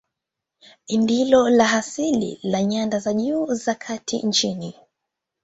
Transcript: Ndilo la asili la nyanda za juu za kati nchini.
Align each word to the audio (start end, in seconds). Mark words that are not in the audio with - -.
Ndilo 0.89 1.49
la 1.49 1.71
asili 1.73 2.39
la 2.43 2.63
nyanda 2.63 2.99
za 2.99 3.13
juu 3.13 3.45
za 3.53 3.75
kati 3.75 4.21
nchini. 4.21 4.75